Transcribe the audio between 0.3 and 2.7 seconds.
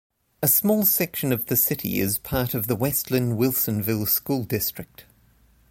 A small section of the city is part of